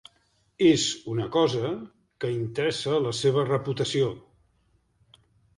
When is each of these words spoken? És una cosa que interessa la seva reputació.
És 0.67 0.85
una 1.15 1.27
cosa 1.35 1.69
que 2.25 2.31
interessa 2.37 2.97
la 3.09 3.13
seva 3.21 3.45
reputació. 3.53 4.09